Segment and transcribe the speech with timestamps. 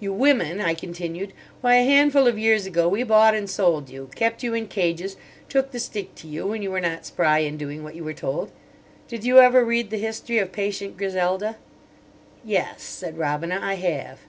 [0.00, 4.08] "You women," I continued; "why, a handful of years ago we bought and sold you,
[4.14, 5.18] kept you in cages,
[5.50, 8.14] took the stick to you when you were not spry in doing what you were
[8.14, 8.50] told.
[9.08, 11.56] Did you ever read the history of Patient Griselda?"
[12.42, 14.20] "Yes," said Robina, "I have."